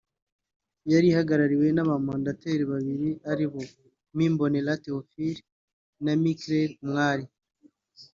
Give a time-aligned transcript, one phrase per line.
[0.91, 3.59] yari ihagarariwe n’abamandateri babiri aribo
[4.15, 5.41] Me Mbonera Théophile
[6.03, 7.25] na Me Claire Umwali